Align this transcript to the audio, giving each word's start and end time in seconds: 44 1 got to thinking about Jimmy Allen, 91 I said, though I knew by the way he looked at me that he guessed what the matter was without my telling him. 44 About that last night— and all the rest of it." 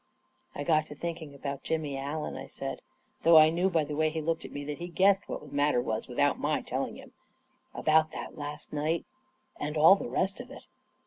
44 0.53 0.59
1 0.59 0.65
got 0.81 0.87
to 0.87 0.95
thinking 0.95 1.35
about 1.35 1.63
Jimmy 1.63 1.95
Allen, 1.95 2.33
91 2.33 2.43
I 2.43 2.47
said, 2.47 2.81
though 3.21 3.37
I 3.37 3.51
knew 3.51 3.69
by 3.69 3.83
the 3.83 3.95
way 3.95 4.09
he 4.09 4.19
looked 4.19 4.43
at 4.43 4.51
me 4.51 4.63
that 4.65 4.79
he 4.79 4.87
guessed 4.87 5.29
what 5.29 5.41
the 5.41 5.47
matter 5.55 5.79
was 5.79 6.07
without 6.07 6.39
my 6.39 6.63
telling 6.63 6.95
him. 6.95 7.11
44 7.73 7.79
About 7.81 8.11
that 8.13 8.35
last 8.35 8.73
night— 8.73 9.05
and 9.61 9.77
all 9.77 9.95
the 9.95 10.09
rest 10.09 10.39
of 10.39 10.49
it." 10.49 10.65